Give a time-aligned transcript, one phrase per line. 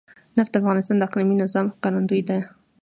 [0.37, 2.37] نفت د افغانستان د اقلیمي نظام ښکارندوی ده.